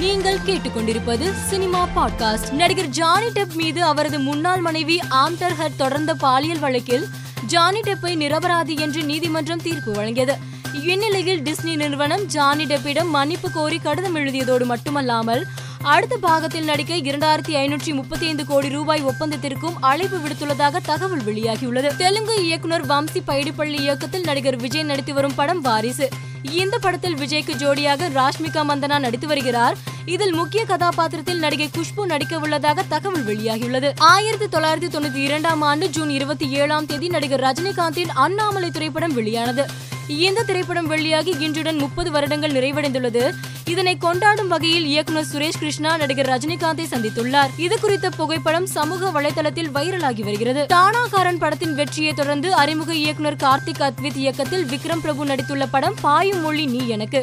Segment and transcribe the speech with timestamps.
[0.00, 2.50] நீங்கள் கேட்டுக்கொண்டிருப்பது cinema podcast.
[2.50, 7.06] நடிகர் ஜானி டெப் மீது அவரது முன்னாள் மனைவி ஆம்டர் ஹட் தொடர்ந்த பாலியல் வழக்கில்
[7.46, 10.36] ஜானி டெப்பை நிரபராதி என்று நீதிமன்றம் தீர்ப்பு வழங்கியது.
[10.72, 15.46] இந்நிலையில் டிஸ்னி நிறுவனம் ஜானி டெப்பிடம் மன்னிப்பு கோரி கடிதம் எழுதியதோடு மட்டுமல்லாமல்
[15.82, 21.96] அடுத்த பாகத்தில் நடிக்க இரண்டாயிரத்தி ஐநூற்றி முப்பத்தி ஐந்து கோடி ரூபாய் ஒப்பந்தத்திற்கும் அழைப்பு விடுத்துள்ளதாக தகவல் வெளியாகியுள்ளது.
[21.96, 26.08] தெலுங்கு இயக்குனர் வம்சி பைடிப்பள்ளி இயக்கத்தில் நடிகர் விஜய் நடித்து வரும் படம் வாரிசு.
[26.42, 29.76] இந்த படத்தில் விஜய்க்கு ஜோடியாக ராஷ்மிகா மந்தனா நடித்து வருகிறார்.
[30.04, 33.92] இதில் முக்கிய கதாபாத்திரத்தில் நடிகை குஷ்பு நடிக்க உள்ளதாக தகவல் வெளியாகியுள்ளது.
[33.96, 39.66] ஆயிரத்தி தொள்ளாயிரத்தி தொண்ணூத்தி இரண்டாம் ஆண்டு ஜூன் இருபத்தி ஏழாம் தேதி நடிகர் ரஜினிகாந்தின் அண்ணாமலை திரைப்படம் வெளியானது.
[40.06, 43.32] இந்த திரைப்படம் வெளியாகி இன்றுடன் முப்பது வருடங்கள் நிறைவடைந்துள்ளது.
[43.70, 47.50] இதனை கொண்டாடும் வகையில் இயக்குனர் சுரேஷ் கிருஷ்ணா நடிகர் ரஜினிகாந்தை சந்தித்துள்ளார்.
[47.56, 50.62] இது குறித்த புகைப்படம் சமூக வலைதளத்தில் வைரலாகி வருகிறது.
[50.74, 56.66] தானாகாரன் படத்தின் வெற்றியை தொடர்ந்து அறிமுக இயக்குனர் கார்த்திக் அத்வித் இயக்கத்தில் விக்ரம் பிரபு நடித்துள்ள படம் பாயும் மொழி
[56.66, 57.22] நீ எனக்கு.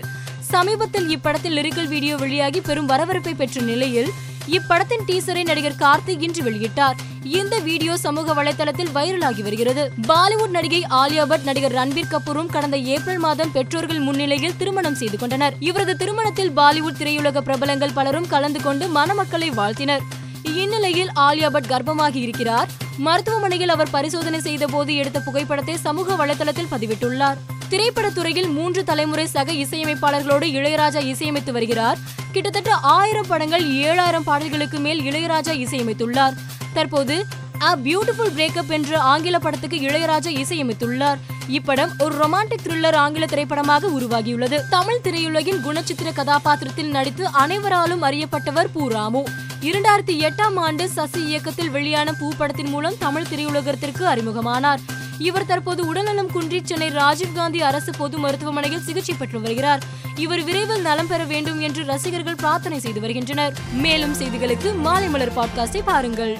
[0.53, 4.11] சமீபத்தில் இப்படத்தில் லிரிக்கல் வீடியோ வெளியாகி பெரும் வரவேற்பை பெற்ற நிலையில்
[4.55, 6.97] இப்படத்தின் டீசரை நடிகர் கார்த்திக் இன்று வெளியிட்டார்.
[7.23, 9.91] இந்த வீடியோ சமூக வலைதளத்தில் வைரலாகி வருகிறது.
[10.08, 15.53] பாலிவுட் நடிகை ஆலியா பட் நடிகர் ரன்பீர் கபூரும் கடந்த ஏப்ரல் மாதம் பெற்றோர்கள் முன்னிலையில் திருமணம் செய்து கொண்டனர்.
[15.59, 20.02] இவரது திருமணத்தில் பாலிவுட் திரையுலக பிரபலங்கள் பலரும் கலந்து கொண்டு மணமக்களை வாழ்த்தினர்.
[20.44, 22.69] இந்நிலையில் ஆலியா பட் கர்ப்பமாகி இருக்கிறார்.
[22.97, 27.35] மருத்துவமனையில் அவர் பரிசோதனை செய்த போது எடுத்த புகைப்படத்தை சமூக வலைதளத்தில் பதிவிட்டுள்ளார்.
[27.69, 31.97] திரைப்படத்துறையில் மூன்று தலைமுறை சக இசையமைப்பாளர்களோடு இளையராஜா இசையமைத்து வருகிறார்.
[32.31, 36.35] கிட்டத்தட்ட ஆயிரம் படங்கள் ஏழாயிரம் பாடல்களுக்கு மேல் இளையராஜா இசையமைத்துள்ளார்.
[36.73, 37.25] தற்போது
[37.61, 41.17] அ பியூட்டிஃபுல் பிரேக்கப் என்ற ஆங்கில படத்துக்கு இளையராஜா இசையமைத்துள்ளார்.
[41.49, 44.61] இப்படம் ஒரு ரொமான்டிக் த்ரில்லர் ஆங்கில திரைப்படமாக உருவாகியுள்ளது.
[44.69, 49.23] தமிழ் திரையுலகின் குணச்சித்திர கதாபாத்திரத்தில் நடித்து அனைவராலும் அறியப்பட்டவர் பூ ராமு.
[49.61, 54.79] இரண்டாயிரத்தி எட்டாம் ஆண்டு சசி இயக்கத்தில் வெளியான பூ படத்தின் மூலம் தமிழ் திரையுலகத்திற்கு அறிமுகமானார்.
[55.19, 59.83] இவர் தற்போது உடல்நலம் குன்றி சென்னை ராஜீவ்காந்தி அரசு பொது மருத்துவமனையில் சிகிச்சை பெற்று வருகிறார்.
[60.15, 63.53] இவர் விரைவில் நலம் பெற வேண்டும் என்று ரசிகர்கள் பிரார்த்தனை செய்து வருகின்றனர்.
[63.73, 66.38] மேலும் செய்திகளுக்கு மாலை மலர் பாட்காஸ்டை பாருங்கள்.